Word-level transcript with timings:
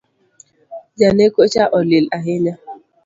Janeko 0.97 1.47
cha 1.47 1.63
olil 1.77 2.05
ahinya 2.17 2.57